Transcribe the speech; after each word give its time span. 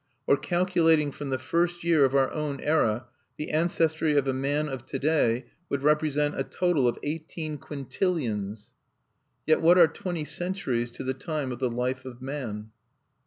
Or 0.25 0.35
calculating 0.35 1.11
from 1.11 1.29
the 1.29 1.37
first 1.37 1.83
year 1.83 2.03
of 2.05 2.15
our 2.15 2.31
own 2.31 2.59
era, 2.61 3.05
the 3.37 3.51
ancestry 3.51 4.17
of 4.17 4.27
a 4.27 4.33
man 4.33 4.67
of 4.67 4.83
to 4.87 4.97
day 4.97 5.45
would 5.69 5.83
represent 5.83 6.39
a 6.39 6.43
total 6.43 6.87
of 6.87 6.97
eighteen 7.03 7.59
quintillions. 7.59 8.71
Yet 9.45 9.61
what 9.61 9.77
are 9.77 9.87
twenty 9.87 10.25
centuries 10.25 10.89
to 10.89 11.03
the 11.03 11.13
time 11.13 11.51
of 11.51 11.59
the 11.59 11.69
life 11.69 12.03
of 12.05 12.19
man! 12.19 12.71